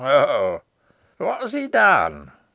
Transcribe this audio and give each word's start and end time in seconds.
ho!" 0.01 0.63
"What 1.19 1.41
has 1.41 1.53
he 1.53 1.67
done?" 1.67 2.31